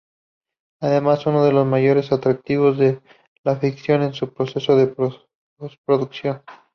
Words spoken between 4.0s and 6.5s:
es su proceso de postproducción.